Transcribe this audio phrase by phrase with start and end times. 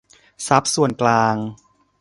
[0.47, 1.35] ทรัพย์ส่วนกลาง